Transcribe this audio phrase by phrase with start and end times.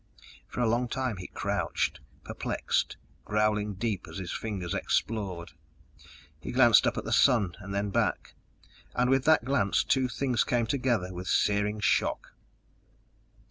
[0.47, 5.51] For a long time he crouched, perplexed, growling deep as his fingers explored.
[6.39, 8.33] He glanced up at the sun, and then back,
[8.95, 12.33] and with that glance two things came together with searing shock....